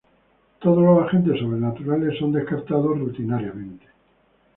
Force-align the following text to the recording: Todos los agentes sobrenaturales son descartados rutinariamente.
Todos 0.59 0.83
los 0.83 1.05
agentes 1.05 1.39
sobrenaturales 1.39 2.17
son 2.17 2.31
descartados 2.31 2.97
rutinariamente. 2.97 3.85